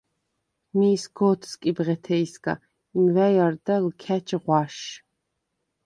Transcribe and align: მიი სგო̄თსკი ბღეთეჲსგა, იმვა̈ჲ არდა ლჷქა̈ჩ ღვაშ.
მიი 0.77 0.95
სგო̄თსკი 1.03 1.71
ბღეთეჲსგა, 1.75 2.53
იმვა̈ჲ 2.97 3.35
არდა 3.45 3.75
ლჷქა̈ჩ 3.85 4.27
ღვაშ. 4.43 4.75